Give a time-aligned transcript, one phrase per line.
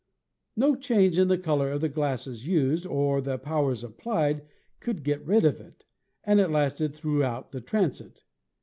[0.55, 4.41] "No change in the color of the glasses used, or the pow ers applied,
[4.79, 5.85] could get rid of it,
[6.23, 8.23] and it lasted throughout the transit.